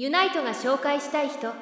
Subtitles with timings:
[0.00, 1.52] ユナイトが紹介したい人。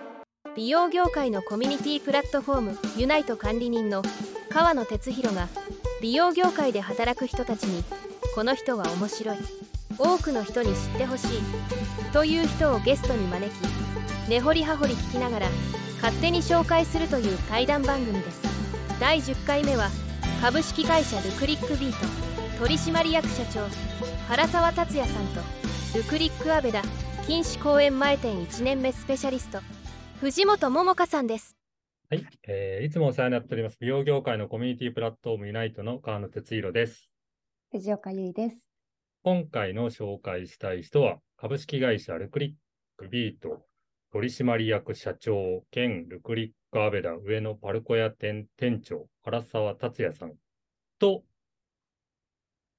[0.55, 4.03] 美容業界のコミュニティプラットフォームユナイト管理人の
[4.51, 5.49] 川野哲弘が
[6.03, 7.83] 美容業界で働く人たちに
[8.35, 9.39] この人は面白い。
[9.97, 11.29] 多くの人に知ってほしい。
[12.13, 13.69] という人をゲストに招き
[14.29, 15.49] 根掘り葉掘り聞きながら
[16.03, 18.43] 勝手に紹介するという対談番組です。
[19.01, 19.89] 第10回目は
[20.43, 23.67] 株式会社ルクリックビート取締役社長
[24.29, 25.41] 原沢達也さんと
[25.97, 26.83] ルクリックアベダ
[27.29, 29.59] 錦糸公園前店1年目スペシャリスト
[30.21, 31.57] 藤本桃香さんです
[32.09, 33.79] はい、えーいつもお世話になっております。
[33.81, 37.11] 美容業界のコミュニティプラットフォームユナイトの川野哲弘です。
[37.73, 38.65] 藤岡優衣です。
[39.25, 42.53] 今回の紹介したい人は、株式会社ルクリッ
[42.97, 43.67] クビート
[44.13, 50.35] 取締役社長兼ルクリックアベダ上野パルコ屋店店長原沢達也さん
[51.01, 51.25] と、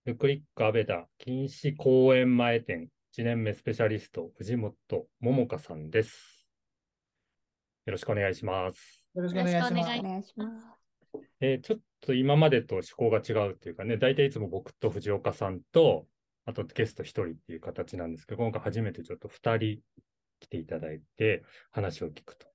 [0.06, 2.88] ルクリックアベダ錦糸公園前店
[3.18, 4.76] 1年目スペシャリスト藤本
[5.22, 6.48] 桃香さんです。
[7.88, 9.08] よろしくお願いします。
[9.16, 11.22] よろしくお願いします。
[11.42, 16.06] えーちょっと今までと趣向が違うっていうかね、大体いつも僕と藤岡さんと、
[16.46, 19.82] あとゲスト1人っていう形なんですけど、今回初めてちょっと2人
[20.40, 22.46] 来ていただいて話を聞くと。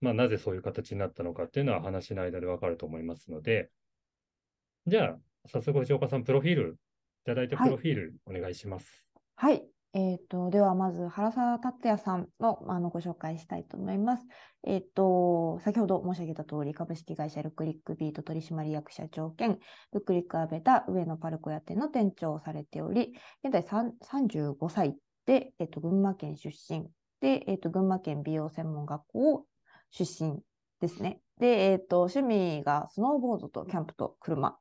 [0.00, 3.70] まあ、なぜそういう形になったのかっていうのは話の間でわかると思いますので、
[4.88, 9.11] じゃあ、早速藤岡さん、プロフィール、いただいたプロフィールお願いします。
[9.42, 9.64] はい。
[9.92, 14.22] えっと、ではまず原沢達也さんのあのご紹介したいと思います。
[14.62, 19.58] えっと、先ほど申し上げた通り、株式会社ルクリックビート取締役社長兼、
[19.92, 24.94] ルクリックアベタ上野パルコ屋店の店長をされており、現在35歳
[25.26, 26.86] で、えっと、群馬県出身
[27.20, 29.46] で、えっと、群馬県美容専門学校
[29.90, 30.38] 出身
[30.80, 31.20] ですね。
[31.40, 34.56] で、えっと、趣味がスノーボードとキャンプと車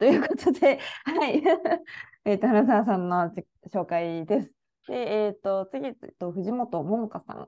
[0.00, 1.42] ということで、はい。
[2.24, 4.54] えっと、原沢さんの自紹介です。
[4.88, 7.46] で、えっと、次、えっと、藤本桃香さん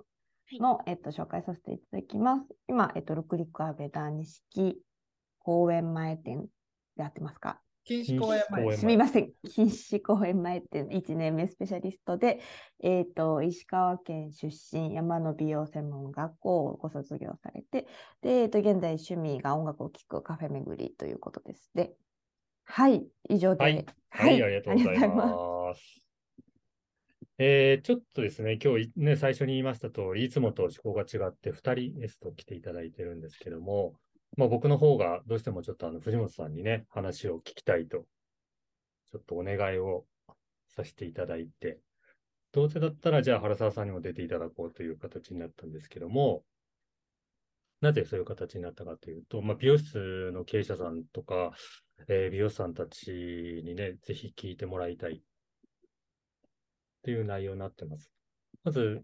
[0.60, 2.54] の、えっと、紹介させていただきます。
[2.68, 4.82] 今、えっと、ルクリックアベダ錦
[5.38, 6.48] 公園前店で
[6.96, 7.58] やってますか？
[7.88, 9.32] 錦糸公園前すすみません。
[9.44, 12.40] 錦糸公園前店1 年目スペシャリストで、
[12.80, 17.86] えっと、石川県出身、山の美容専門学校をご卒業されて、
[18.20, 21.70] で、えっと、現在趣味が音楽を聴くカフェ巡りということです。
[21.74, 21.96] で、
[22.64, 23.62] はい、以上で。
[23.62, 26.02] はいはい、ありがとうございます。
[27.38, 33.94] えーちょっとですね、今日ね、最初に言いました通り、いつもと趣向が違って2人ゲスト来ていただいてるんですけども、
[34.36, 38.04] まあ僕の方がどうしてもちょっとあの藤本さんにね、話を聞きたいと、
[39.10, 40.04] ちょっとお願いを
[40.68, 41.80] させていただいて、
[42.52, 46.44] どうせだったらじゃあ原沢さんにも出ていただこうという形になったんですけども、
[47.80, 51.52] なぜそういう形になったかというと、まあ、美容室の経営者さんとか、
[52.08, 53.10] えー美容師さんたち
[53.64, 55.20] にね、ぜひ聞いてもらいたいっ
[57.02, 58.10] ていう内容になってます。
[58.64, 59.02] まず、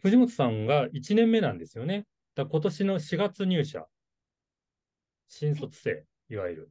[0.00, 2.06] 藤本さんが1年目なんですよね。
[2.34, 3.86] だ今年の4月入社。
[5.28, 6.70] 新卒生、いわゆる。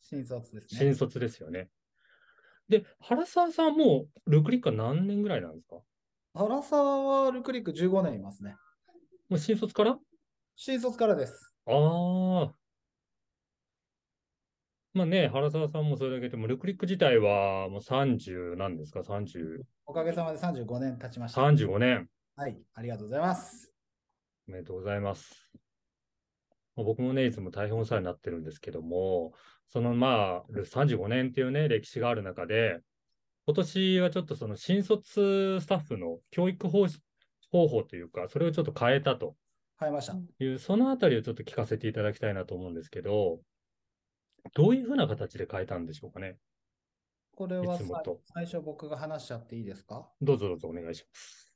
[0.00, 0.78] 新卒ですね。
[0.78, 1.68] 新卒ですよね。
[2.68, 5.76] で、原沢さんはもうルクリックは何年ぐらいなんですか？
[6.34, 8.56] 原沢はルクリック15年いますね。
[9.28, 9.98] もう新卒から？
[10.56, 11.54] 新卒からです。
[11.66, 11.72] あ
[12.50, 12.54] あ。
[14.94, 21.40] まあね、原沢さんもそれだけでも、ルクリック自体はもう30なんですか ?30、おかげさまで35年経ちました。
[21.40, 22.08] 35年。
[22.36, 23.72] はい、ありがとうございます。
[24.48, 25.50] おめでとうございます。
[26.76, 29.32] まあ僕もね、いつも大変お世話になってるんですけども、
[29.68, 32.80] そのまあ、35年っていうね、歴史がある中で、
[33.46, 37.00] 今年はちょっとその新卒スタッフの教育方針
[37.50, 39.36] 方法というか、それをちょっと変えたと
[39.78, 40.14] 変えました。
[40.40, 43.40] いう、そのあたりをちょっと聞かせていただきたいなと思うんですけど、
[44.54, 46.38] どういうふうな形で変えたんでしょうかね？
[47.34, 50.08] これはいさつもと最初僕が話しちゃっていいですか？
[50.20, 51.52] どうぞどうぞお願いします。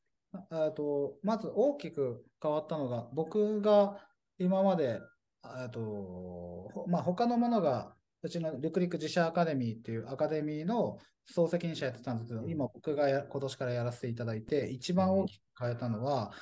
[0.50, 3.98] ああとまず大きく変わったのが、僕が
[4.38, 5.00] 今まで、
[5.42, 16.32] あとほまあ、他のものが、うちのルクリック自社アカデミーっていうアカデミーの総責任者やってたんですけど、今僕がや今年からやらせていただいて、一番大きく変えたのは、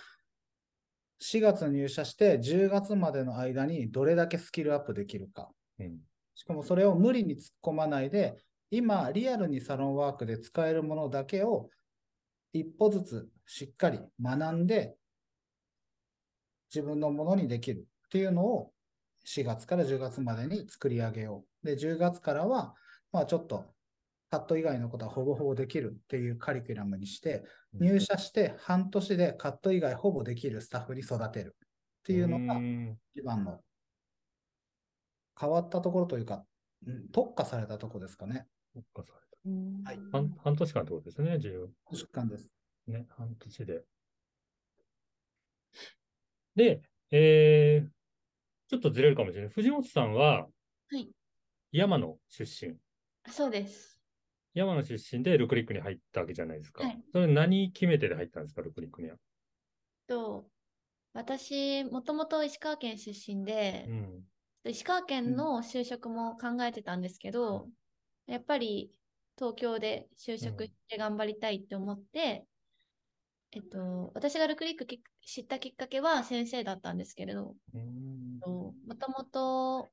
[1.23, 5.50] 4月入社して10月までの間にどれだけスキルアップできるか。
[5.79, 5.99] うん。
[6.35, 8.37] しかもそれを無理に突っ込まないで、
[8.71, 11.71] 今、リアルにサロンワークで使えるものだけを
[12.53, 14.97] 一歩ずつしっかり学んで、
[16.75, 18.73] 自分のものにできるっていうのを
[19.27, 21.67] 4月から10月までに作り上げよう。
[21.67, 22.75] で、10月からは、
[23.13, 23.65] まあちょっと
[24.31, 27.45] カット以外のことはほぼほぼできるっていうカリキュラムにして、
[27.75, 32.61] 入社して半年でカット以外ほぼできるスタッフに育てるっていうのが
[33.15, 33.61] 一番の
[35.39, 36.45] 変わったところというか、
[36.87, 38.47] うん特化されたところですかね。
[38.73, 41.71] そっかそれうんはい半半年間ってことですね、自由。
[41.93, 42.51] 疾患です。
[42.87, 43.85] ね、半年で。
[46.57, 47.89] で、えー、
[48.69, 49.53] ちょっとずれるかもしれない。
[49.53, 51.11] 藤本さんは、はい。
[51.73, 52.77] 山野出身。
[53.33, 54.01] そうです。
[54.55, 56.85] 山野出身でルクリックに入ったわけじゃないですか。
[56.85, 59.17] はいそれ何決め手で入ったんですか、ルクリックには。
[60.07, 60.49] と、
[61.13, 64.23] 私、もともと石川県出身でう、ん。
[64.66, 67.69] 石川県の就職も考えてたんですけど、
[68.26, 68.90] やっぱり
[69.37, 72.46] 東京で就職して頑張りたいって思って、
[73.52, 78.40] えっと、私がルクリックき知ったきっかけは先生だったんですけれど、うん。
[78.40, 79.88] もともと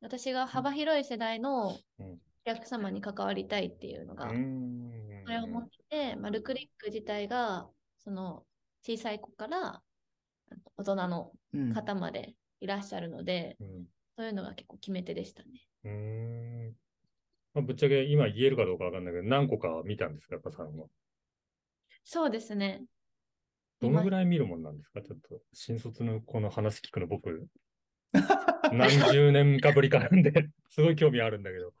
[0.00, 2.20] 私が幅広い世代のうん。
[2.46, 4.90] お客様に関わりたいっていうのが、うん。
[5.24, 7.68] それを思って、まあ、ルクリック自体が
[7.98, 8.46] その
[8.82, 9.82] 小さい子から
[10.76, 11.74] 大人のうん。
[11.74, 13.86] 方までいらっしゃるので、うん
[14.16, 15.48] そういうのが結構決め手でしたね。
[15.84, 16.76] うーん
[17.54, 20.86] まあ、ぶっちゃけ今言えるかどうかわかんないけど、何個か見たんですか、やっぱさんは。
[22.04, 22.84] そうですね。
[23.80, 25.02] どのぐらい見るもんなんですか？
[25.02, 27.46] ちょっと、新卒のこの話聞くの僕、
[28.72, 30.32] 何十年かぶりかなんで、
[30.70, 31.72] すごい興味あるんだけど。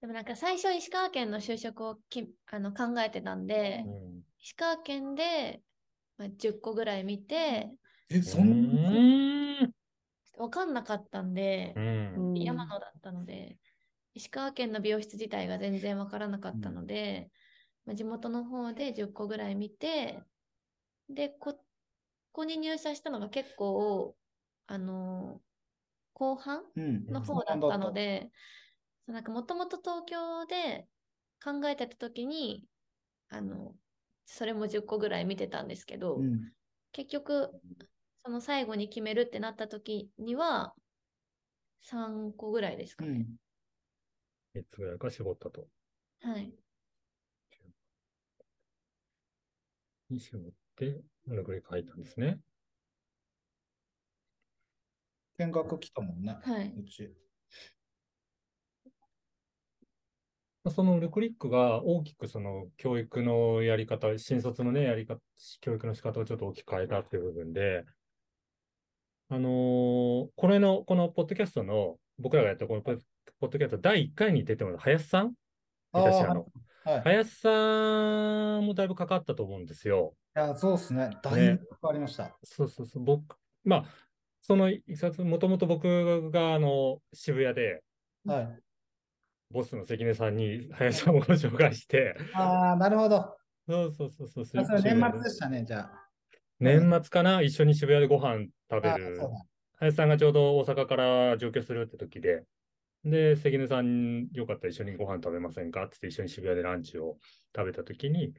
[0.00, 5.62] でもなんか最初石川県の就職をきあの考えてたんで、うん石川県で、
[6.16, 7.70] まあ、10個ぐらい見て、
[8.10, 8.90] え、そんな
[10.40, 11.74] 分かんなかったんで
[12.14, 12.34] う、ん。
[12.34, 13.58] 山野だったので、
[14.14, 17.30] 石川県の美容室自体が全然分からなかったので、
[17.86, 20.22] まあ、地元の方で10個ぐらい見て、
[21.08, 21.64] で、ここ
[22.32, 24.16] こに入社したのが結構、
[24.66, 25.42] あの
[26.14, 28.30] 後半うんの方だったので、
[29.06, 30.88] そうなんかもともと東京で
[31.42, 32.68] 考えてた時に、
[33.28, 33.76] あの、
[34.26, 36.52] それも10個ぐらい見てたんですけど、うん。
[36.92, 37.60] 結局、
[38.24, 40.74] その最後に決めるってなった時には、
[41.82, 43.10] 3個ぐらいですかね。
[43.10, 43.36] うん
[44.52, 45.68] 3つぐらいか絞ったと。
[46.22, 46.52] はい。
[50.10, 50.42] に絞っ
[50.76, 52.40] て、ルクリック入ったんですね。
[55.38, 56.36] 見学来たもんね。
[56.42, 56.74] はい。
[56.76, 57.14] うち。
[60.68, 65.20] そのルクリックが大きくその教育のやり方、新卒のね、やり方、
[65.60, 67.86] 教育の仕方をちょっと大きく変えたっていう部分で、
[69.32, 72.98] あのーこれの、このポッドキャストの、僕らがやったこのポッ
[73.40, 75.32] ドキャスト第1回に出てもらった林さん？
[75.92, 76.46] あ東屋の。
[76.84, 76.98] あ、はい。
[76.98, 80.14] い林さんもだいぶかかったと思うんですよ。
[80.34, 81.10] や、そうですね。
[81.22, 82.36] だいぶ変わりました。
[82.42, 83.04] そうそうそう。
[83.04, 83.84] 僕、まあ、
[84.40, 87.82] そのいきさつ、もともと僕があの渋谷で、
[88.24, 88.58] はい。
[89.52, 93.36] ボスの関根さんに林さんをご紹介して、ああ、なるほど。
[93.68, 94.62] そうそうそうそう。
[94.62, 95.99] あそ年末でしたね、じゃあ。
[96.60, 97.42] 年末かな？
[97.42, 99.18] 一緒に渋谷でご飯食べある。
[99.78, 102.44] 林さんがちょうど大阪から上京するって時で、
[103.04, 105.84] で、関根さん、よかったら一緒にご飯食べませんか？
[105.84, 107.16] ってって一緒に渋谷でランチを
[107.56, 108.34] 食べた時に、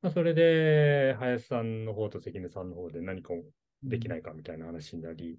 [0.00, 3.34] まあ、それで、林さんの方と関根さんの方で何か
[3.82, 5.38] できないかみたいな話になり、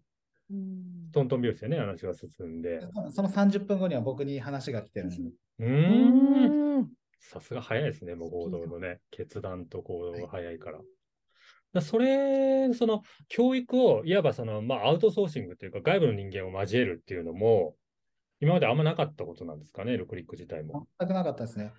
[0.51, 1.09] うん。
[1.11, 2.79] トントン拍子でね、話が進んで、
[3.11, 5.21] その30分後には僕に話が来てるんです。
[5.59, 6.89] うん、ん。
[7.19, 10.77] さすが早いですね、もう行動のね、決断と行動が早いから。
[10.77, 10.83] だ
[11.81, 17.75] それ、その教育を、いわばその、まあ、アウトソーシングというか、外部の人間を交えるっていうのも、
[18.39, 20.87] 今まであんまなかったことなんですかね、ルクリック自体も。
[20.99, 21.71] 全くなかったですね。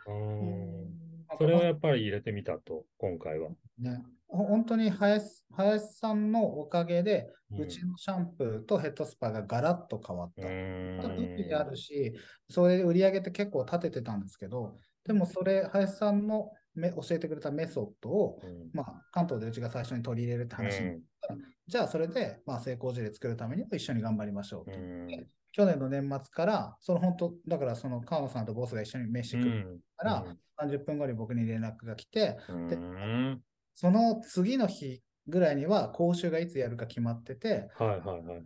[1.39, 3.51] それをやっぱり入れてみたと、今回は。
[3.79, 10.49] ね、ほ本当に林林さんのおかげで、うんうちのシャンプーとヘッドスパがガラッと変わっうた。
[10.49, 12.13] ー意味であんるし、
[12.49, 18.71] それで売り上げって結構立ててたんですけど、でもそれ、林さんのめ教えてくれたメソッドを、うん。
[18.73, 25.27] まあ、関東でうちが最初に取り入れるって話になったら、じゃあそれで、まあ、成功事例作るためにも一緒に頑張りましょううと言ってん。
[25.53, 29.79] 去年の年末から、その本当、だからその川野さんとボスが一緒に飯う食るん。
[29.97, 30.25] から、
[30.59, 32.69] 30分後に僕に連絡が来て、うん。
[32.69, 33.41] でうん
[33.77, 38.43] その次の日ぐらいには講習がいつやるか決まってて、はいはいはいはい。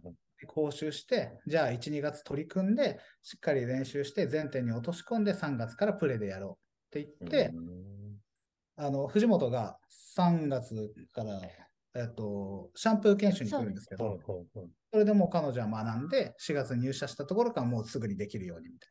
[0.47, 6.58] 講習して、じゃあ1、2月取り組んで、しっかり練習して、全店に落とし込んで3月からプレーでやろ
[6.92, 7.98] うって言って、うん
[8.78, 9.76] あの藤本が
[10.16, 11.40] 3月から、
[11.94, 14.18] えっと、シャンプー研修に来るんですけど、
[14.92, 18.90] それでもう彼女は学んで、4月入社したところからもうすぐにできるようにみたい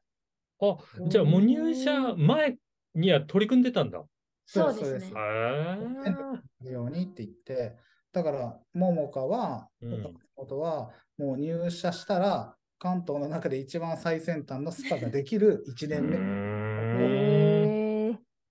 [0.70, 2.58] あ、じゃあもう入社前
[2.96, 4.04] には取り組んでたんだ。
[4.46, 4.88] そうですね。
[4.90, 6.72] そうです。
[6.74, 7.78] ようにって言って、
[8.12, 9.90] だから、ももかは、うん。
[9.92, 17.47] 藤本は、もう入社したら、関東の中で一番最先端のスパができる1年目。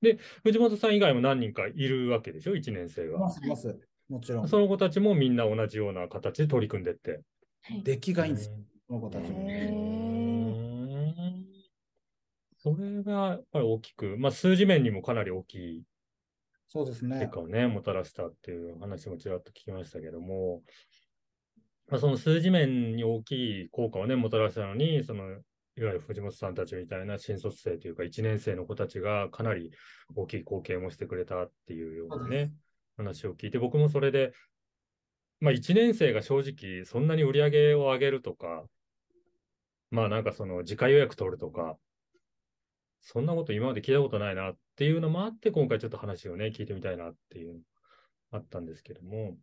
[0.02, 3.30] うーんへー藤本さん以外も何人かいるわけでしょ ?1 年生がいま。
[3.30, 3.78] す、います。
[4.08, 4.48] もちろん。
[4.48, 7.22] その子たちもみんな同じような形で取り組んでって。
[7.62, 8.56] はい出来がいいんですよ、
[8.88, 9.48] この子たちうも。
[12.58, 15.82] それがやっぱり大きく、まあ数字面にもかなり大きい。
[16.68, 17.32] そうですね結。
[17.32, 20.62] 果をね、もたらしたっていう話もちらっと聞きましたけども、
[21.88, 25.40] まあ、その数字面に大きい効果をね、もたらしたのに、その、
[25.78, 29.70] いわゆる藤本さんたちみたいな新卒生というか1年生の子たちがかなり
[30.14, 32.52] 大きい貢献をしてくれたっていうようなね、
[32.96, 34.32] 話を聞いて、僕もそれで、
[35.40, 38.64] まあ1年生が正直そんなに売り上げを上げるとか、
[39.90, 41.76] まあなんかその自家予約取るとか、
[43.02, 47.60] そんなこと今まで聞いたことないなっていうのもあって、今回ちょっと話をね、聞いてみたいなっていう、
[48.30, 49.36] あったんですけども、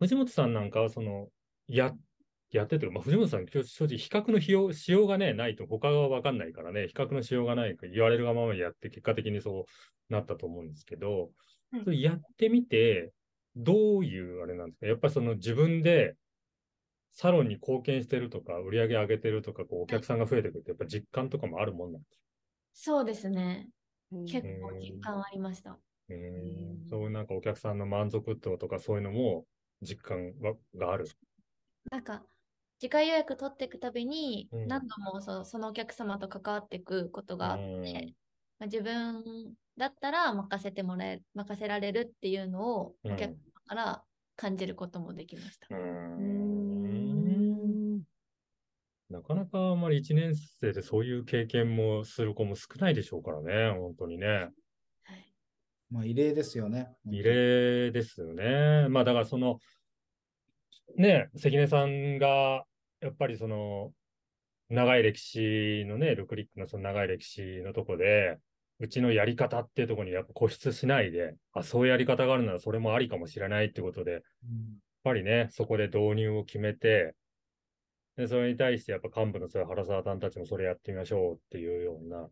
[0.00, 1.28] 藤本さんなんかはその、
[1.68, 1.94] や、
[2.50, 11.30] やっててる、まあ、藤本さん、今日正直比較のしようしようがね、ないと他がわかんないからね、比較のしようがないから言われるがままにやって、結果的にそうなったと思うんですけど、
[11.70, 13.12] はいそれやってみて、
[13.54, 14.86] どういうあれなんですか？
[14.86, 16.16] やっぱりその自分で
[17.10, 22.22] サロンに貢献してるとか、売り上げ上げてるとか、こうお客さんが増えてくるって、やっぱ実感とかもあるもんなんです
[22.72, 23.68] そうですね。
[24.10, 25.78] うん結構実感ありました。
[26.08, 29.44] えうんーそういうなんかお客さんの満足度とかそういうのも
[29.82, 31.06] 実感はがある。
[31.90, 32.24] なんか、
[32.78, 38.14] 次回予約取っていくたびに、うん何度もそそのお客様と関わっていくことがあって、うん
[38.58, 44.04] まあ、自分だったら任せてもらえ、任せられるっていうのをうんお客様から
[44.36, 45.66] 感じることもできました。
[45.70, 46.20] うーう
[46.88, 48.02] んん
[49.10, 54.50] なかなかあんまり1年生でそういう経験もする子も少ないでしょうからね、本当にね。
[55.02, 55.34] はい
[55.90, 56.88] まあ、異例ですよね。
[57.10, 58.88] 異例ですよね。
[58.90, 59.58] まあだからその、
[60.96, 62.64] ね、関根さんが、
[63.00, 63.92] やっぱりその、
[64.68, 68.38] 長い歴史のね、ルクリックのその長い歴史のとこで、
[68.80, 74.22] うちのやり方っていうところにやっぱ固執しないで、あ、そういうやり方があるならそれもありかもしれないってことで、やっ
[75.04, 77.14] ぱりね、そこで導入を決めて、
[78.16, 82.28] で、それに対してやっぱ幹部のそういう原沢さんたちもそれやってみましょうっていうような、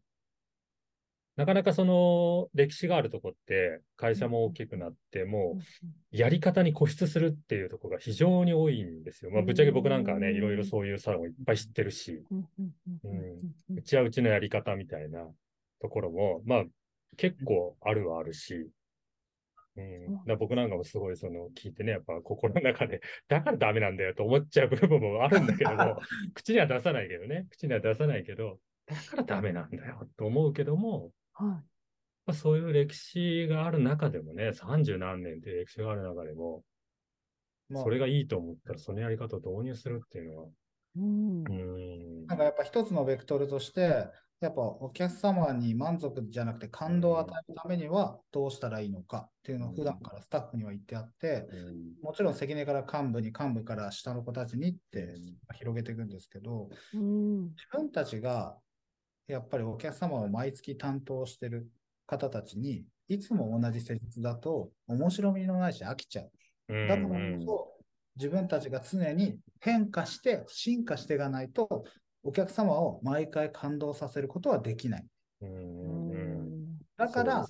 [1.36, 9.30] なかなかその歴史があるとこって会社も大きくなって、もうやり方に固執するっていうところが非常に多いんですよ。
[9.30, 10.36] まあ、ぶっちゃけ僕なんかはね、うん。
[10.36, 13.76] いろいろそういうサロンをいっぱい知ってるし、うん。
[13.76, 15.26] うちはうちのやり方みたいな
[15.82, 16.64] ところも、まあ、
[17.18, 18.70] 結構あるはあるし、
[19.76, 26.00] うん、だ僕なんかもすごいその聞いてね、やっぱ心の中で、だからダメなんだよと思っちゃう部分もあるんだけども、
[26.34, 31.48] 口には出さないけどね、口には出さないけど、だからダメなんだよと思うけども、はい。
[31.48, 31.64] ま
[32.28, 36.64] あ、そういう歴史がある中でもね、30何年っていう歴史がある中でも、
[37.68, 37.84] まあ。
[37.84, 40.48] それがいいと思ったらそのやり方を導入するっていうのは、
[40.96, 41.44] うん。
[41.44, 41.52] うー
[42.24, 42.26] ん。
[42.26, 44.08] なんかやっぱ一つのベクトルとして、
[44.40, 51.46] やっぱお客様に満足じゃなくて感動を与えるためにはどうしたらいいのかっていうのを普段からスタッフには言ってあって、
[52.02, 55.14] もちろん関根から幹部に幹部から下の子たちにって
[55.54, 57.42] 広げていくんですけど、うん。
[57.44, 58.58] 自分たちが
[59.28, 61.68] やっぱりお客様を毎月担当してる
[62.06, 66.30] 方たちにいつも同じ施術だと面白みのないし飽きちゃう。
[66.68, 67.72] うんだからこそ、
[68.16, 71.84] 自分たちが常に変化して、進化していかないと、
[72.24, 75.06] お客様を毎回感動させることはできない。
[76.96, 77.46] だから、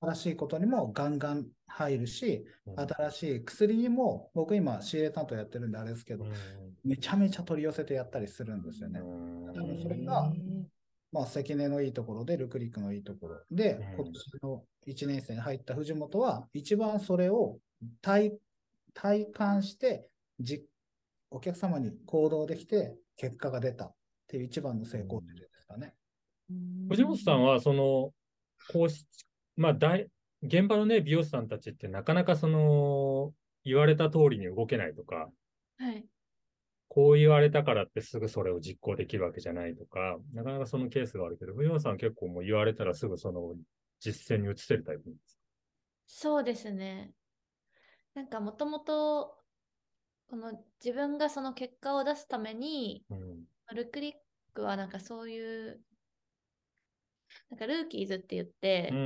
[0.00, 6.24] 新しいことにもガンガン入るし、うん新しい薬にも、僕今、仕入れ担当やってるんであれですけど、
[6.84, 9.00] めちゃめちゃ取り寄せてやったりするんですよね。
[9.00, 10.32] うん多分それが
[11.12, 13.40] まあ、関根のいいところで、ルクリックのいいところ。
[13.50, 13.82] で、うん。
[13.94, 17.58] 今年の1年生に入った藤本は、一番それを
[18.02, 18.32] 体
[18.94, 20.08] 体感して
[20.40, 20.64] じ、
[21.30, 23.86] お客様に行動できて、結果が出た。
[23.86, 23.94] っ
[24.28, 25.94] ていう一番の成功例ですかね。
[26.90, 28.12] 藤本さんは、その、
[28.72, 29.06] こうし、
[29.56, 30.08] まあ、大、
[30.42, 33.32] 現場のね、美容師さんたちってなかなかその、
[33.64, 35.30] 言われた通りに動けないとか、
[35.78, 36.04] はい。
[36.98, 43.54] こう言われたからってすぐそれを実行できるわけじゃないとか、なかなかそのケースがあるけど、藤本さんは結構もう言われたらすぐその
[44.00, 45.38] 実践に移せるタイプなんです
[46.08, 47.12] そうですね。
[48.14, 49.36] なんかもともと、
[50.28, 53.14] この自分がその結果を出すために、か。
[53.14, 53.76] うん。
[53.76, 54.14] ルクリッ
[54.54, 55.80] クはなんかそういう、
[57.48, 59.02] なんかルーキーズって言って、うん、う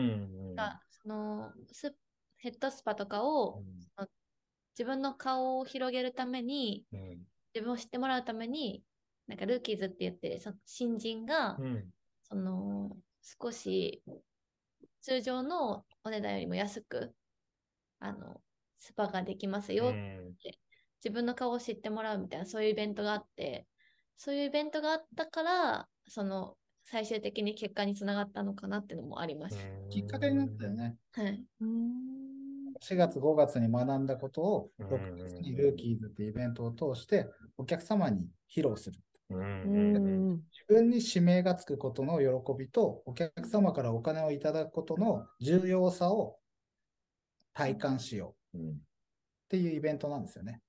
[0.52, 0.54] ん。
[0.54, 1.94] がそのス
[2.38, 3.62] ヘッドスパとかを
[4.78, 7.31] 自分の顔を広げるために、うん。
[7.54, 8.82] 自分を知ってもらうために、
[9.26, 11.90] なんかルーキーズって言って、そ新人が、うん。
[12.24, 14.02] その少し
[15.02, 17.14] 通常のお値段よりも安く、
[17.98, 18.40] あの、
[18.78, 20.36] スパができますよ、うん
[21.04, 23.66] 自分の顔を知ってもらうみたいな、そういうイベントがあって、
[24.16, 29.58] そういうイベントがあったから、その、最終的に結果につながったのかなっていうのもあります。
[29.90, 30.96] きっかけになったよね。
[31.12, 31.44] はい。
[32.90, 38.98] うん4月、5月に学んだことを、うん6月にルーキーズっていうイベントを通して、お客様に披露する。
[39.30, 39.38] うん。
[39.38, 40.30] ううん。
[40.32, 42.26] ん自分に指名がつくことの喜
[42.58, 46.38] びと、お客様からお金をいただくことの重要さを
[47.54, 48.70] 体感しよううん。
[48.70, 48.74] っ
[49.48, 50.60] ていうイベントなんですよね。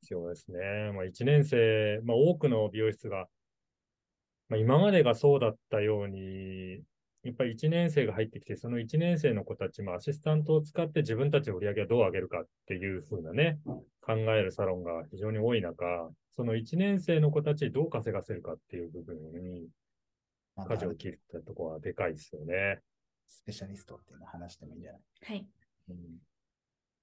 [0.00, 0.58] 必要ですね。
[0.94, 3.28] まあ、1年生、まあ、多くの美容室が、
[4.48, 6.82] まあ、今までがそうだったように、
[7.22, 13.58] やっぱり1年生が入ってきて、その1年生の子たちもアシスタントを使って自分たちの売り上げをどう上げるかっていう風なね、
[14.00, 19.68] 考えるサロンが非常に多い中、その1年生の子たちにどう稼がせるかっていう部分に
[20.56, 22.80] まあ舵を切ったところはでかいですよね。
[23.28, 25.00] スペシャリストっていうのを話してもいいんじゃない？
[25.22, 25.46] はい。
[25.90, 25.96] うん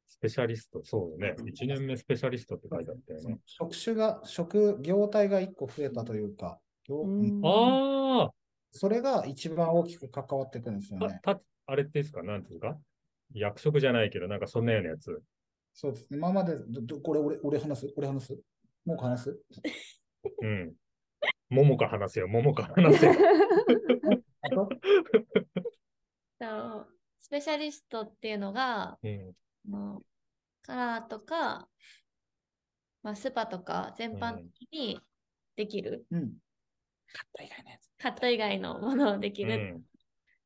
[0.09, 1.35] スペシャリスト、そうね。
[1.37, 3.37] 1年目スペシャリストって書いてあったよね。
[3.45, 8.31] 職種が、職業態が1個増えたというか、業うんあ
[8.71, 11.19] それが一番大きく関わってくるんですよあ、ね。
[11.23, 12.23] た、たあれですか？
[12.23, 12.77] なんていうか？
[13.33, 15.21] 役職じゃないけど、なんかそんなようなやつ。
[15.73, 16.17] そうですね。
[16.17, 17.93] 今まで、どどこれ俺、俺話す？
[17.97, 18.39] 俺話す？
[18.85, 19.39] もう話す？
[20.41, 20.73] うん。
[21.49, 23.13] 桃か話せよ、桃か話せよ。
[27.19, 29.33] スペシャリストっていうのが、うん。
[29.69, 30.05] もう
[30.61, 31.67] カラーとか、
[33.03, 34.99] まあ、スパとか全般的に
[35.55, 36.33] できる、うん。
[37.11, 37.86] カット以外のやつ。
[37.97, 39.83] カット以外のものをできる、うん。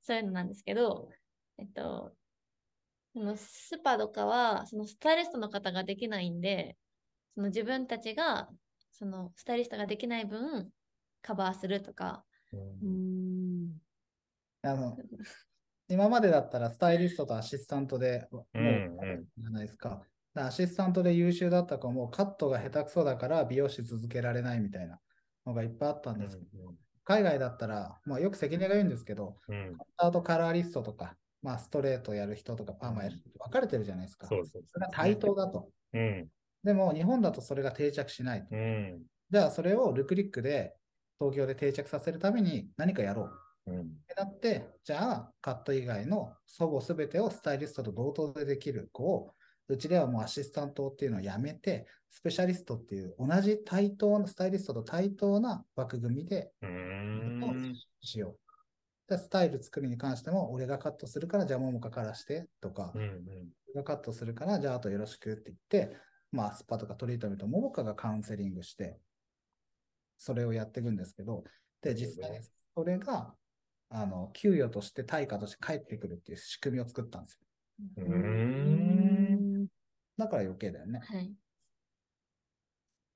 [0.01, 1.09] そういうのなんですけど、
[1.57, 2.15] えっと、
[3.13, 6.77] そのスパとかは、そのスタイリストの方ができないんで、
[7.35, 8.49] その自分たちが、
[8.91, 10.69] そのスタイリストができない分、
[11.21, 13.81] カバーするとか、うん。
[14.61, 14.97] あの、
[15.89, 18.97] 今までだったらスタイリストとアシスタントで、もう、うん。
[18.99, 20.05] うんじゃないですか。
[20.33, 25.01] アシスタントで優秀だった子もカットが下手くそだから美容師続けられないみたいな
[25.45, 29.75] のがいっぱいあったんですけど、海外だったら、まあ、よく関根が言うんですけど、うん。
[29.77, 34.27] カッターとカラーリストとか、まあ、ストレートやる人とかパーマやる人分かれてるじゃないですか。
[34.27, 35.69] そうそうそれが対等だと。
[35.93, 36.27] うん。
[36.63, 38.47] でも日本だとそれが定着しないと。
[38.51, 39.03] うん。
[39.29, 40.75] じゃあそれをルクリックで
[41.19, 43.29] 東京で定着させるために何かやろ
[43.65, 43.71] う。
[43.71, 43.81] うん。
[43.81, 49.33] ってなって、じゃあカット以外のほぼ全てをスタイリストと同等でできる子を、
[49.71, 56.51] うちではもうアシスタントっていうのをやめて、スペシャリストっていう同じ対等な、スタイリストと対等な枠組みで。
[58.01, 59.11] しよう。
[59.11, 63.23] でスタイル作るに関しても、俺がカットするから、じゃあももかからしてとか、うん。
[63.73, 65.57] 俺がカットするから、じゃああとよろしくって言っ
[65.89, 65.95] て、
[66.31, 68.99] まあ、スパとかトリートメント、ももかがカウンセリングして、
[70.17, 71.43] それをやっていくんですけど、
[71.81, 72.39] で、実際に
[72.75, 73.35] それが、
[73.89, 77.39] あの、給与として対価として返ってくるっていう仕組みを作ったんですよ。
[77.97, 78.15] うー
[78.87, 78.90] ん。
[80.21, 80.99] だから余計だよね。
[80.99, 81.35] はい。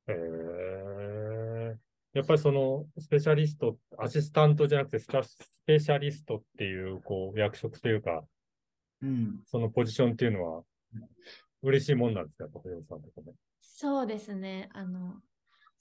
[0.07, 1.77] へえ。
[2.13, 5.07] やっぱりその、スペシャリスト、アシスタントじゃなくてス
[5.67, 8.23] ペシャリストっていう、こう、役職というか、
[9.01, 9.43] うん。
[9.45, 10.63] そのポジションっていうのは、
[11.61, 13.33] 嬉しいもんなんですか、やっぱ藤本さんとかね。
[13.59, 14.69] そうですね。
[14.73, 15.21] あの、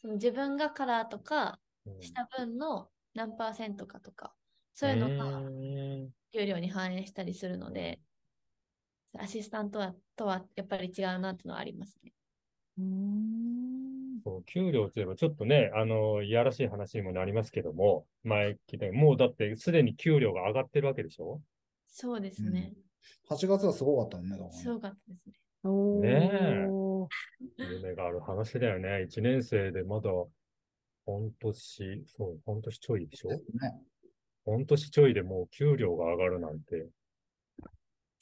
[0.03, 4.35] その自分がカラーとかうんした分の何パーセントかとか、
[4.75, 5.43] そういうのが
[6.35, 8.01] 給料に反映したりするので、
[9.19, 12.13] アシスタントはとはやっぱり違うなっていうのはありますね。
[12.79, 21.41] うんそう給料といえば、ちょっとね、あの、いやらしい話にもなりますけども、前聞いたもうだってすでに給料が上がってるわけでしょ？
[21.87, 22.73] そうですね。
[23.29, 24.31] 8月はすごかったよね。
[24.31, 25.35] だからねすごかったですね。
[25.63, 27.07] おねえー
[27.59, 29.03] 夢がある話だよね。
[29.05, 30.11] 1年生でまだ
[31.07, 33.29] 半年、そう、半年ちょいでしょ？
[33.29, 33.41] ね。
[34.47, 36.87] 半年ちょいでもう給料が上がるなんて。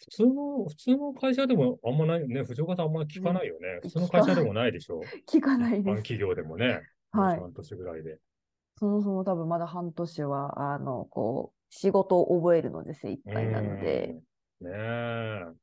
[0.02, 2.42] 普通の、普通の会社でもあんまないよね。
[2.42, 3.78] 藤岡さんあんま聞かないよね。
[3.82, 5.00] 普通の会社でもないでしょ。
[5.30, 6.02] 聞かないです。
[6.02, 6.82] 企業でもね。
[7.12, 8.18] はい半年ぐらいで。
[8.78, 14.18] そもそも多分まだ半年は、あの、こう、仕事を覚えるので精一杯なので、
[14.60, 14.70] うん。
[14.70, 15.62] ねえ。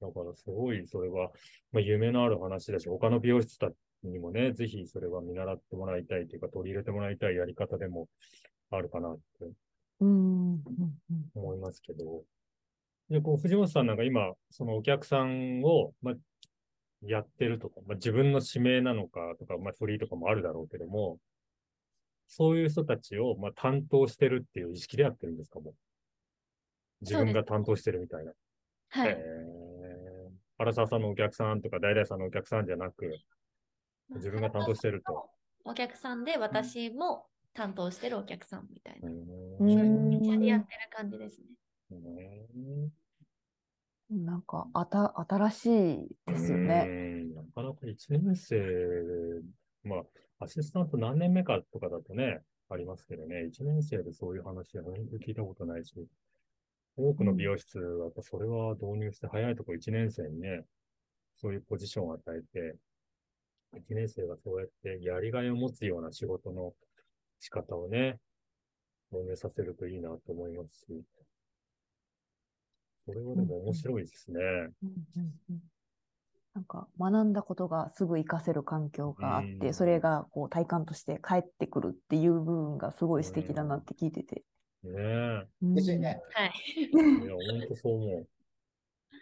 [0.00, 1.30] だからすごい、それは、
[1.72, 8.08] まあ、夢のある話だし、他の美容室たちにもね、ぜひそれは見習ってもらいたいというか、取り入れてもらいたいやり方でも
[8.70, 9.46] あるかなって
[10.00, 10.62] うん
[11.34, 12.24] 思いますけど。
[13.10, 16.14] で、こう、藤本さんなんか今、そのお客さんを、まあ、
[17.02, 21.18] やってるとか、まあ、自分の指名なのかとか、まあ、フリーとかもあるだろうけども、
[22.26, 25.74] そういう人たちを、まあ、担当してるっていう意識でやってるんですかもう？
[27.02, 28.32] 自分が担当してるみたいな。
[28.88, 29.16] はい。
[29.16, 33.16] えー、原沢さんのお客さんとか、大々さんのお客さんじゃなく、
[34.16, 35.30] 自分が担当してると。
[35.64, 39.10] お客さんで私も担当してるお客さんみたいな。
[39.10, 41.46] ううん一緒にやっんてる感じですね。
[44.10, 46.84] なんか、あた、新しいですようね。
[46.84, 47.34] ん。
[47.34, 48.56] なかなか1年生、
[49.82, 55.94] まあ、アシスタント何年目かとかだとね、ありますけどね、1年生でそういう話は本当に聞いたことないし、
[56.96, 60.64] 多くの美容室はそれは導入して早いところ1年生にね、
[61.36, 62.76] そういうポジションを与えて、
[63.74, 66.72] 1年生がそうやってやりがいを持つような仕事の
[67.38, 68.18] 仕方をね、
[69.12, 71.02] 導入させるといいなと思いますし、
[73.06, 74.40] それはでも面白いですね。
[74.40, 75.60] うんうんうん
[76.54, 84.42] なんか学んだことがすぐ活かせる環境があって、うんそれがこう体感として返ってくるっていう部分がすごい素敵だなって聞いてて。
[84.82, 85.46] ねえ。
[85.60, 86.18] うん嬉しいね。
[86.32, 86.52] はい。
[86.78, 88.20] いや、本当そう思う。
[88.22, 88.26] い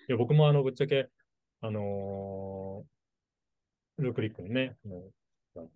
[0.07, 1.09] や、僕もあの、ぶっちゃけ、
[1.61, 5.69] あのールークリックにね、あの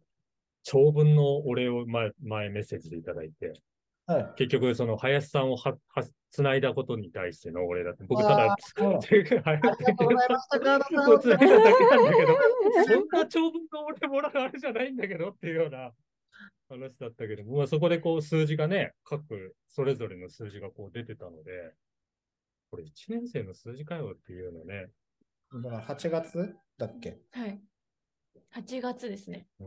[0.63, 3.55] 長文のお礼を前、前メッセージでいただいて、
[4.09, 4.33] はい。
[4.37, 9.27] 結局、その、林さんをは、は、つないだことに対してのお礼だって、僕ただあ、ーていうん。
[9.27, 10.09] いだだけなんだけど、
[12.87, 15.93] そんな長文の俺もらうあれじゃないんだけどっていうような
[16.71, 21.75] 話だったけど、まあ、そこでこう数字がね、各それぞれの数字がこう出てたので、
[22.71, 24.89] これ1年生の数字かよっていうのね、
[25.63, 27.61] だから8月だっけはい。
[28.55, 29.47] 8月ですね。
[29.61, 29.67] うん、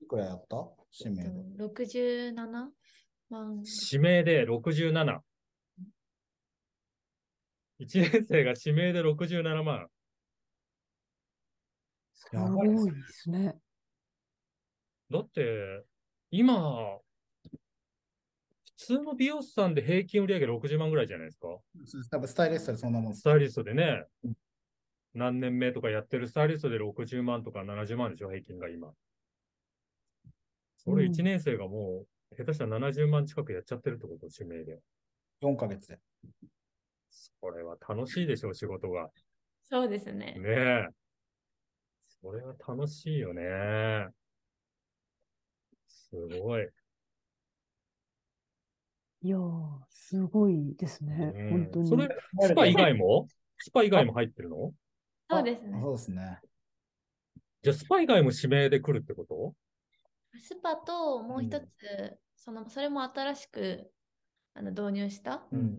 [0.00, 0.68] いくらやった
[1.04, 1.30] 指名で。
[1.58, 2.72] 67万。
[3.90, 5.20] 指名で67。
[7.80, 9.88] 1年生が指名で67万。
[12.12, 13.54] すごいですね。
[15.10, 15.84] だって、
[16.30, 16.98] 今、
[18.64, 21.48] 普通の美容師さんで平均売上60万ぐらいじゃないですか。
[22.10, 24.04] 多分スタイリストでそんなもんスタイリストでね、
[25.14, 28.92] 何年目とかやってるスタイリストで60万とか70万でしょ、平均が今。
[30.78, 34.80] それうん1年生がもう、下手したら70万近くやっちゃってるってこと、指名で。
[35.40, 35.98] 4ヶ月で。
[37.40, 39.10] これは楽しいでしょう、仕事が。
[39.64, 40.36] そうですね。
[40.38, 40.86] ねえ。
[42.22, 43.42] それは楽しいよね。
[45.88, 46.68] すごい。
[49.22, 51.32] いやー、すごいですね。
[51.34, 51.88] うん本当に。
[51.88, 52.08] それ、
[52.40, 53.28] スパ以外も？
[53.58, 54.72] スパ以外も入ってるの？
[55.30, 55.80] そうですね。
[55.80, 56.40] そうですね。
[57.62, 59.54] じゃあ、スパ以外も指名で来るってこと？
[60.40, 61.66] スパともう一つ、
[62.36, 63.92] そのそれも新しく
[64.54, 65.78] あの導入したうん。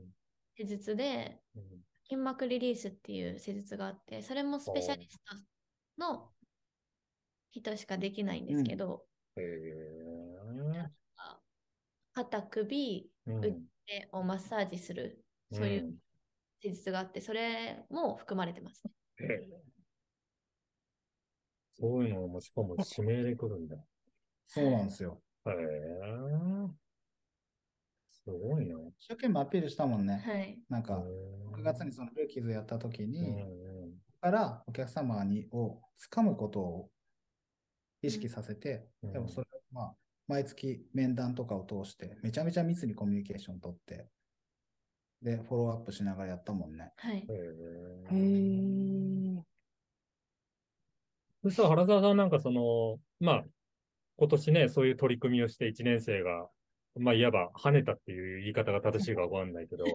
[0.55, 1.63] 施術で、うん。
[2.05, 5.35] 筋膜リリースっていう施術があって、それもスペシャリスト
[5.97, 6.29] の
[7.51, 10.23] 人しかできないんですけど、へえ。
[12.13, 13.37] 肩、首、うん。
[13.39, 15.95] 腕をマッサージする、そういう
[16.61, 18.91] 施術があって、それも含まれてますね。
[19.19, 19.73] へえ。
[21.79, 23.77] そういうのもしかも指名で来るんだ。
[24.61, 25.21] へそうなんですよ。
[25.47, 25.51] え。
[28.11, 28.75] すごいな。
[28.99, 30.21] 一生懸命アピールしたもんね。
[30.25, 30.59] はい。
[30.69, 30.97] なんか、へ
[31.57, 33.23] 9月にそのルーキーズやった時えに、う
[33.59, 35.81] んからお客様にを
[36.13, 36.89] 掴むことを
[38.01, 39.95] 意識させて、うんでもそれをまあ
[40.29, 44.07] 毎月面談とかを通してめちゃめちゃ密にコミュニケーション取って
[45.21, 46.93] でフォローアップしながらやったもんね。
[46.95, 47.17] はい。
[47.17, 48.13] へへえ。
[48.13, 49.41] ー
[51.43, 53.43] そしたら原沢さんなんかその、まあ、
[54.17, 56.47] 今年ね、そういう取り組みをして1年生が、
[56.95, 59.85] まあ、いわば跳ねたっていう言い方が正しいかわかんないけど、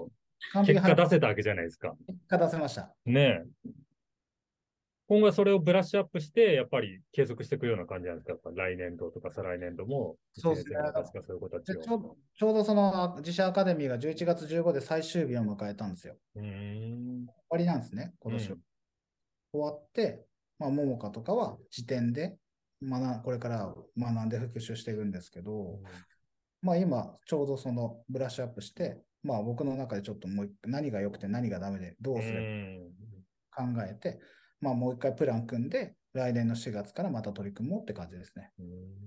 [0.67, 1.95] 結果出せせたわけじゃないですか。
[2.07, 2.95] 結果出せました。
[3.07, 3.71] ねえ。
[5.09, 8.51] 今後はそれをブラッシュアップして、やっぱり継続していくような感じなんですか？
[8.55, 16.17] 来年度とか再来年度も、そうですね1年生の確かそういう子たちちょうどちょうどその自社アカデミーが11月15で最終日を迎えたんですよ。
[16.35, 17.25] うーん。
[17.25, 18.55] 終わりなんですね、今年は。
[18.55, 18.61] うん
[19.51, 20.27] 終わって、
[20.59, 22.37] まあ、ももかとかは時点で
[22.83, 25.81] 学これから学んで復習していくんですけど、
[26.63, 32.91] まあ今、ちょうどそのブラッシュアップして、まあ僕の中でちょっともう何が良くて何がダメでどうすれ
[33.57, 34.21] ば考えて、
[34.61, 38.51] まあもう一回プラン組んで、来年の4月からまた取り組もうって感じですね。
[38.59, 38.99] うん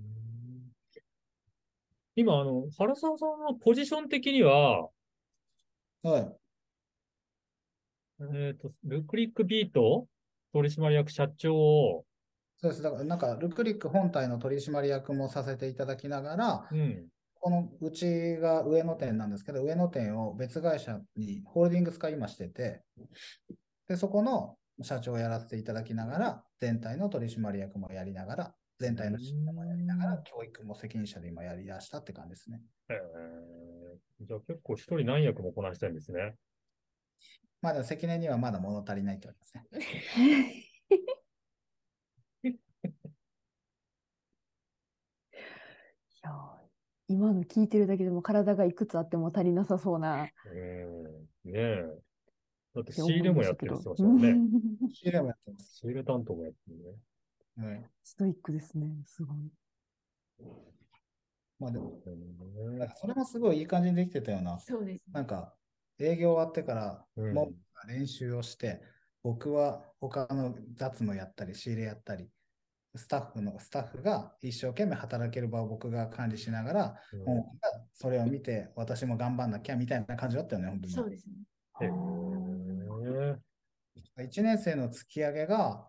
[2.15, 4.89] 今、あの、原沢さんのポジション的には、
[6.03, 6.35] はい。
[8.35, 10.07] えっ、と、ルクリックビート
[10.51, 12.05] 取締役社長を、
[12.61, 12.81] そうです。
[12.81, 17.07] だからなんか、ルクリック本体の取締役もさせていただきながら、うん。
[17.39, 22.83] このうちが上野店なんですけど、上野店を別会社にホールディングス化今してて、
[23.87, 32.61] で、そこの社長をやらせていただきながら、全体の取締役もやりながら、全体の診断もやりながら、教育も責任者で今やりだしたって感じですね。
[32.89, 36.35] えー、じゃあ結構一人何役もこなしたいんですね。
[37.61, 39.65] まだ関根にはまだ物足りないって言われますね。
[42.43, 42.47] い
[46.23, 46.61] やー
[47.11, 50.29] 今の聞いてるだけでも体がいくつあっても足りなさそうな。
[50.45, 51.51] うん。
[51.51, 51.83] ねえ。
[52.73, 54.39] だってって仕入れもやってる思いま人だね。
[54.93, 55.75] 仕入れもやってます。
[55.75, 57.67] 仕入れ担当もやってるね。
[57.67, 57.89] はい。
[58.03, 58.87] ストイックですね。
[59.05, 59.37] すごい。
[61.59, 64.59] まあでも、うんなんかそれもすごいいい感じにできてたよな。
[64.59, 65.13] そうですね。
[65.13, 65.53] なんか、
[65.99, 68.81] 営業終わってから、うんもう練習をして、
[69.23, 72.29] 僕は他の雑務やったり、仕入れやったり、
[72.95, 80.93] スタッフのスタッフが一生懸命働ける場を僕が管理しながら、うんもうそれを見て、私も頑張んなきゃみたいな感じだったよね、本当に。
[80.93, 81.35] そうですね。
[81.81, 83.37] へー
[84.17, 85.87] 1年生の突き上げが、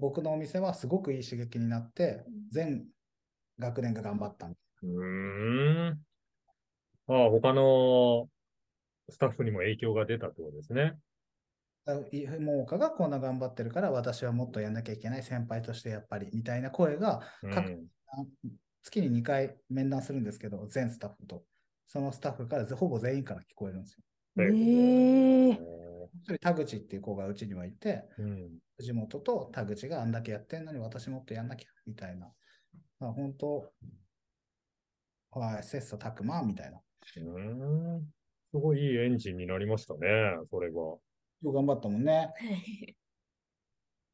[0.00, 2.86] 僕のお店はすごくいい刺激になって、全
[3.58, 4.46] 学年が頑張った。
[4.46, 6.00] うーん。
[7.06, 8.28] ああ、他の
[9.08, 10.98] スタッフにも影響が出たってことですね。
[12.12, 17.20] いもう岡がこんな頑張ってるから、私はもっとやんなきゃいけない先輩としてやっぱりみたいな声が
[17.52, 17.86] 各うん。
[18.06, 18.24] あ
[18.82, 21.44] 月に2回面談するんですけど、全スタッフと。
[21.88, 24.02] そのスタッフからぜほぼ全員から聞こえるんですよ。
[24.36, 25.58] えええ
[26.16, 28.58] 一人田口っていう子がうちにはいて、うん。
[28.76, 32.32] 藤本と田口があんだけやってんのに私もっとやんなきゃみたいな。
[32.98, 33.72] まあ、本当、
[35.30, 36.80] はい、切磋琢磨みたいな。
[37.16, 38.02] うーん。
[38.52, 40.00] すごいいいエンジンになりましたね、
[40.50, 40.80] それが。
[41.44, 42.32] よく頑張ったもんね。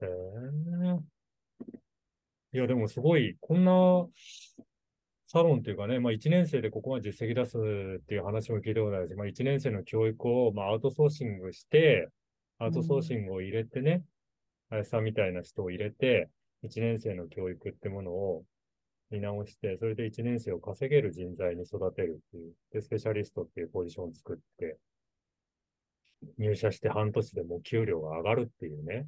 [0.03, 0.07] え。
[2.53, 4.09] いや、でもすごい、こんな
[5.29, 7.57] サロンっていうかね、まあ1年生でここまで実績出す
[8.03, 12.09] っていう話も聞いたことないし、まあ1年生の教育をまあアウトソーシングして、
[12.59, 14.03] アウトソーシングを入れてね、
[14.71, 16.29] 林さんみたいな人を入れて、
[16.65, 18.45] 1年生の教育ってものを
[19.11, 24.79] 見直して、それで1年生を稼げる人材に育てるっていう、で、スペシャリストっていうポジションを作って、
[26.39, 29.07] 入社して半年でもう給料が上がるっていうね。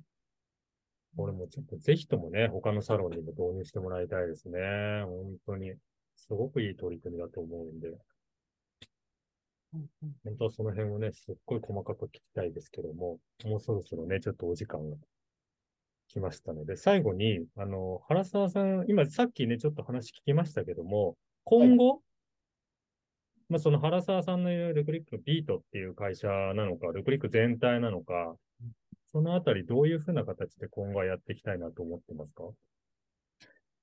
[1.16, 4.58] 俺もちょっとぜひともね、他のサロンにも導入してもらいたいですね。
[5.04, 5.74] 本当に。
[6.16, 7.88] すごくいい取り組みだと思うんで、
[10.24, 14.96] 本当はその辺をね、すっごい細かく聞きたいですけども、もうそろそろね、ちょっとお時間が
[16.08, 22.02] 来ましたので、最後に、あの、原沢さん、今さっきね、ちょっと話聞きましたけども、今後、
[23.52, 28.34] まあ、その原沢さんの言うルクリックのビートっていう会社なのか、ルクリック全体なのか、
[29.12, 32.44] そのあたりどういうふうな形で今後はやっていきたいなと思ってますか？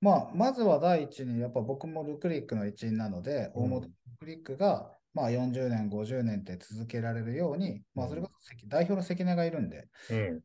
[0.00, 3.64] まあ、まずは第一に、やっぱ僕もルクリックの一員なので、うん。
[3.66, 10.42] 大元ルクリックが、まあ、40年、50年って続けられるように、まあ、それこそ関代表の関根がいるんで、うん。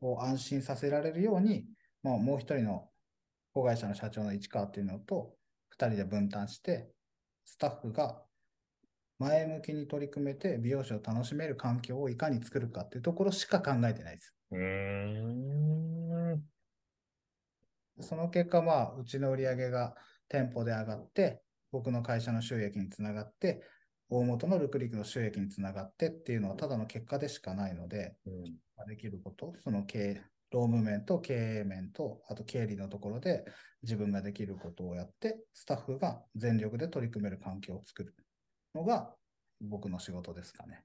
[0.00, 1.66] を安心させられるように、
[2.02, 2.88] まあ、もう一人の
[3.52, 5.36] 子会社の社長の市川っていうのと、
[5.68, 6.88] 二人で分担して、
[7.44, 8.20] スタッフが
[9.18, 14.34] 前向きに取り組めて、美容師を楽しめる環境をいかに作るかっていうところしか考えてないです。
[18.00, 19.96] その結果、まあ、うちの売り上げが
[20.28, 23.62] 店舗で上がって、僕の会社の収益につながって、
[24.08, 28.32] 大元のルクリックの収益につながってっていうのはただの結果でしかないので、うん。
[28.76, 33.44] まあできること、その経営、労務面と経営面と、あと経理のところで
[33.82, 38.14] 自分ができることをやって、スタッフが全力で取り組める環境を作る
[38.78, 39.12] のが
[39.60, 40.84] 僕の仕事ですかね。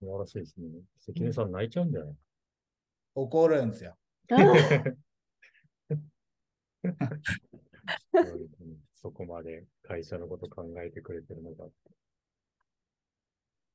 [0.00, 0.66] 素晴らしいですね。
[1.00, 2.14] 関根さん泣いちゃうんじゃない？
[3.14, 3.96] 怒るんですよ。
[4.30, 4.38] うん
[8.94, 11.66] そこまで会社のこと考えてくれてるのが。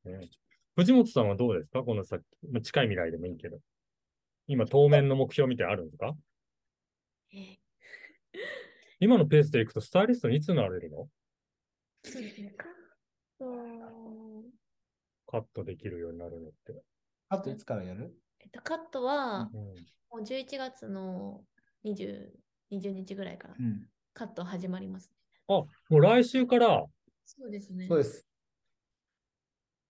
[0.06, 0.30] ね、
[0.76, 1.84] 藤本さんはどうですか？
[1.84, 3.60] この先、まあ近い未来でもいいけど。
[4.48, 6.16] 今、当面の目標みたいなのあるんですか？
[7.34, 7.58] え
[9.00, 11.08] 今のペースでいくと、スタイリストにいつなれるの？
[12.04, 12.56] そうですね。
[13.40, 14.44] そう
[15.28, 16.74] カットできるようになるのって。
[17.30, 18.14] あといつからやる？
[18.40, 19.74] えっと、カットは、うん、も
[20.20, 21.42] う11月の
[21.86, 22.30] 20、
[22.72, 23.86] 20日ぐらいからうん。
[24.14, 25.12] カット始まります。
[25.48, 26.86] あ、もう来週から、あ
[27.26, 27.88] そうですね。
[27.88, 28.26] そうです。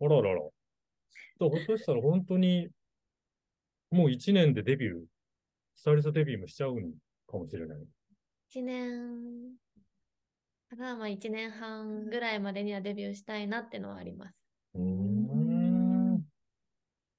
[0.01, 0.41] ららら。
[1.39, 2.67] そうひょっとしたら本当に、
[3.89, 4.95] もう1年でデビュー、
[5.75, 6.91] スタイリストデビューもしちゃうん
[7.25, 7.77] かもしれない。
[8.49, 9.55] 1年
[10.69, 14.35] から、まあ1年半ぐらいまでにはデビューしたいなってのはあります。
[14.75, 16.21] うーん。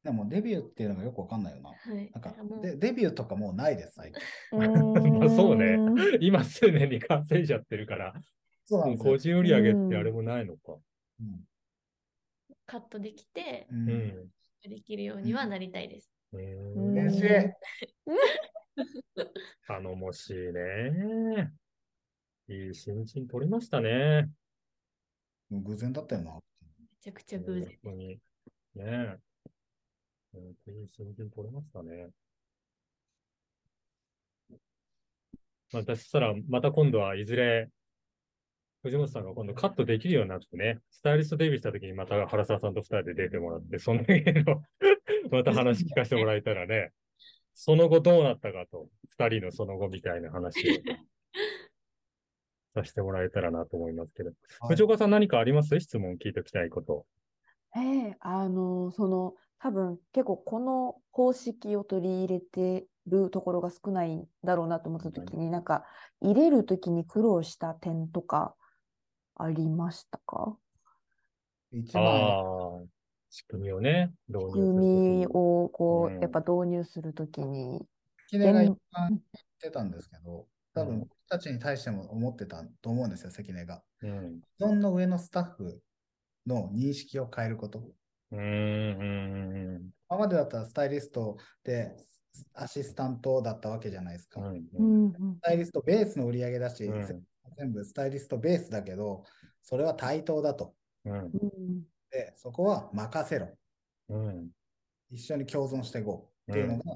[0.04, 1.70] でもデビューっていうのがよくわかんないよな。
[1.70, 2.10] はい。
[2.12, 4.58] なんかでデビューとかもうないです、最近。
[4.58, 5.78] まあ そうね。
[6.20, 8.14] 今数年に稼いじゃってるから、
[8.64, 9.12] そうなんですよ。
[9.12, 10.76] 個人売り上げってあれもないのか。
[11.20, 11.44] うん
[12.64, 14.28] カットできて、ううんん。
[14.68, 16.10] できるようにはなりたいです。
[16.32, 17.26] ううんーん嬉しい。
[19.88, 21.50] 頼もしいね。
[22.48, 24.28] いい新人取りましたね。
[25.50, 26.34] 偶然だったよな。
[26.34, 26.40] め
[27.00, 27.64] ちゃくちゃ偶然。
[27.82, 28.08] 本当に。
[28.08, 28.20] ね
[28.76, 29.16] え。
[30.34, 32.08] 本当にいい新人取れましたね。
[35.72, 37.70] まあ、そしたら、また今度はいずれ、
[38.82, 44.62] 藤本さんが今度カットできるようになってね、スタイリストデビューした時にまた原沢さんと二人で出てもらって、その辺の
[45.30, 46.92] また話聞かせてもらえたらね、
[47.60, 50.74] その後どうなったかと、二人のその後みたいな話を
[52.72, 54.28] させてもらえたらなと思いますけど。
[54.60, 55.78] はい藤岡さん何かあります？
[55.80, 57.04] 質問聞いておきたいこと。
[57.76, 65.84] ええあの、その、多分結構この方式を取り入れてるところが少ないんだろうなと思ったときに、なんか
[66.20, 68.54] 入れるときに苦労した点とか
[69.34, 70.56] ありましたか？
[71.72, 72.88] 一番。
[73.30, 74.86] 仕組みをね、導入する仕組
[75.18, 77.86] みをこう、うんやっぱ導入するときに、
[78.30, 79.20] 関根が一現番言っ
[79.60, 83.82] てたんですけど、多うん分僕たちに対しても思ってたと思うんですよ、関根が。
[84.02, 84.40] うん。
[84.58, 85.82] 既存の上のスタッフ
[86.46, 87.80] の認識を変えること。
[88.32, 88.40] うーん。
[88.40, 91.94] うん今までだったらスタイリストで
[92.54, 94.40] アシスタントだったわけじゃないですか。
[94.40, 97.24] うんスタイリストベースの売り上げだし、うん
[97.56, 99.24] 全部スタイリストベースだけど、
[99.62, 100.74] それは対等だと。
[101.04, 101.30] うん。
[102.12, 103.48] うんで、そこは任せろ。
[104.08, 104.50] うん。
[105.10, 106.86] 一緒に共存していこうっていうのが、ス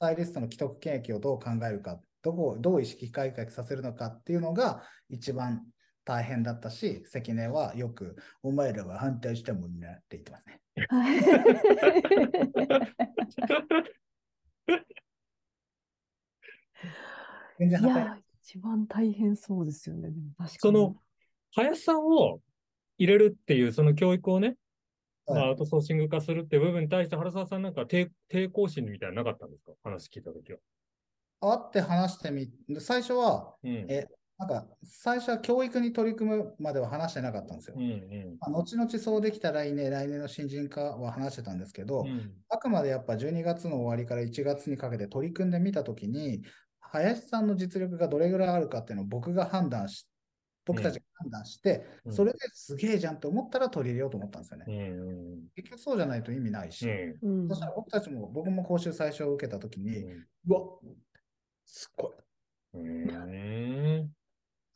[0.00, 5.66] タイリストの既得権益をどう考えるか、どこをどう意識改革させるのかっていうのが一番
[6.04, 10.60] 大変だったし、関根はよく、お前らは反対したもんなって言ってますね。
[17.58, 17.84] 全然い。
[17.84, 20.10] や、一番大変そうですよね。
[20.10, 20.96] でも確かにその、
[21.52, 22.42] 林さんを
[22.98, 24.56] 入れるっていう、その教育をね、
[25.26, 29.72] まあ、はいアウトソーシング化するって部分に対して、原沢さんなんか抵抵抗心みたいなのなかったんですか？
[29.82, 30.58] 話聞いたときは。
[31.40, 33.86] 会って話してみ、最初は、うん。
[33.88, 37.82] えなんか、最初は教育に取り組むまでは話してなかったんですようん。
[37.82, 38.36] うん。
[38.40, 46.42] まあ後々そうできたらいいね、来年の新人化は話してたんですけど、うんあくまでやっぱ12月の終わりから1月にかけて取り組んでみたときに、
[46.80, 50.06] 林さんの実力がどれぐらいあるかっていうのを僕が判断し、
[50.66, 52.12] 僕たちが判断して、うん。
[52.12, 54.64] それですげえじゃんと思ったら取り入れようと思ったんですよね。
[54.68, 55.08] うん。
[55.08, 55.24] うん
[55.56, 56.88] 結局そうじゃないと意味ないし、
[57.22, 57.48] うんうん。
[57.48, 60.60] そしたら僕たちも、僕も講習最初受けたときに、ううわ、
[61.64, 62.80] すっごい。
[62.82, 63.20] んう
[64.02, 64.10] ん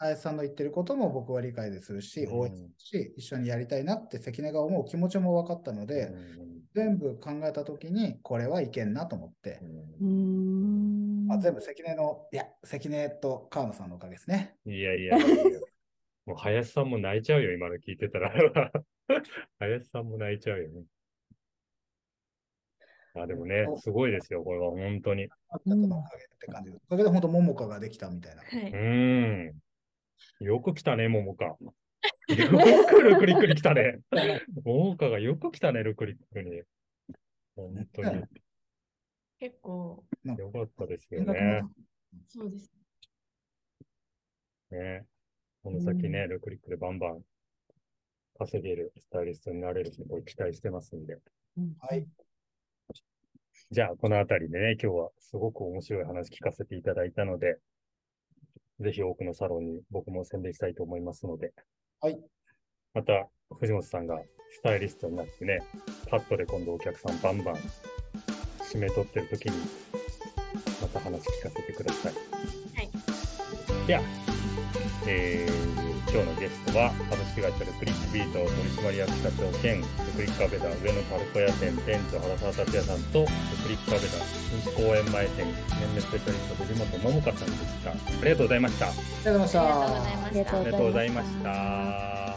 [0.01, 2.39] 林さんの言ってることも僕は理解でするし、うん。
[2.39, 6.13] 応援するし、一緒にやりたいなって関根が思う気持ちも分かったので、
[6.75, 9.59] 全部考えたときに、これはいけんなと思って、
[10.01, 11.27] うーん。
[11.27, 14.57] まあ、全部関根の、いや、関根と川野さんのおかげですね。
[14.65, 15.19] いやいや。
[16.29, 18.31] もう林さんも泣いちゃうよ、今の聞いてたら。
[19.59, 20.85] 林さんも泣いちゃうよね。
[23.15, 25.25] あ、でもね、すごいですよ、これは本当に。
[25.25, 26.71] うあったのおかげって感じ。
[26.71, 28.43] おかげで本当、桃香ができたみたいな。
[28.43, 28.73] はい。
[28.73, 30.45] ーん。
[30.45, 31.45] よく来たね、桃香。
[31.57, 31.57] よ
[32.87, 34.01] くルクリックに来たね。
[34.65, 36.63] 桃香がよく来たね、ルクリックに。
[37.57, 38.23] 本当に。
[39.39, 41.63] 結構、よかったですよね。
[41.63, 41.71] も
[42.27, 42.71] そうです。
[44.73, 45.07] ね。
[45.63, 47.21] この先ね、ルクリックでバンバン
[48.39, 51.19] 稼げるスタイリストになれることを期待してますんで。
[51.59, 52.07] うんはい。
[53.71, 57.59] じゃあ、このあたりでね、今日はすごく面白い話聞かせていただいたので、
[58.81, 61.53] ぜひ多くのサロンに僕も宣伝したいと思いますので、
[62.01, 62.19] はい。
[62.95, 65.61] また、藤本さんがスタイリストになってね、
[66.09, 67.57] パッドで今度お客さんバンバン
[68.61, 69.57] 締め取ってる時に、
[70.81, 72.13] また話聞かせてください。
[72.15, 73.87] はい。
[73.87, 74.28] では、
[75.09, 87.91] えー今日のゲストは、株式会社ルクリックビート取締役社長兼、ルクリックアベダ上野パルコ屋店店長原沢達也さんと、ルクリックアベダ新地公園前店年目スペシャリスト藤本桃香さんでした。
[87.91, 87.95] あ
[88.25, 88.87] りがとうございました。
[88.89, 90.57] ありがとうございました。
[90.57, 92.28] ありがとうございました。